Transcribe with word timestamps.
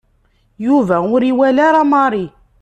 Yuba 0.65 0.95
ur 1.13 1.21
iwala 1.31 1.61
ara 1.69 1.81
Mary. 1.91 2.25